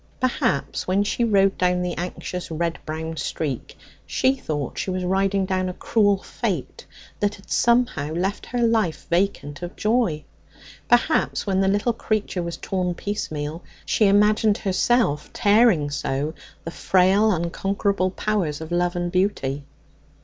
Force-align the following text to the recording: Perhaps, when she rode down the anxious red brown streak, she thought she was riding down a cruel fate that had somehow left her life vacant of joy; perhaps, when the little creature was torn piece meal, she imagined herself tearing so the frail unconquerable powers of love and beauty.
Perhaps, 0.19 0.87
when 0.87 1.03
she 1.03 1.23
rode 1.23 1.59
down 1.59 1.83
the 1.83 1.93
anxious 1.95 2.49
red 2.49 2.79
brown 2.87 3.17
streak, 3.17 3.77
she 4.07 4.33
thought 4.33 4.79
she 4.79 4.89
was 4.89 5.03
riding 5.05 5.45
down 5.45 5.69
a 5.69 5.75
cruel 5.75 6.23
fate 6.23 6.87
that 7.19 7.35
had 7.35 7.51
somehow 7.51 8.11
left 8.11 8.47
her 8.47 8.63
life 8.65 9.05
vacant 9.11 9.61
of 9.61 9.75
joy; 9.75 10.23
perhaps, 10.87 11.45
when 11.45 11.61
the 11.61 11.67
little 11.67 11.93
creature 11.93 12.41
was 12.41 12.57
torn 12.57 12.95
piece 12.95 13.29
meal, 13.29 13.61
she 13.85 14.07
imagined 14.07 14.57
herself 14.57 15.29
tearing 15.33 15.91
so 15.91 16.33
the 16.63 16.71
frail 16.71 17.31
unconquerable 17.31 18.09
powers 18.09 18.59
of 18.59 18.71
love 18.71 18.95
and 18.95 19.11
beauty. 19.11 19.63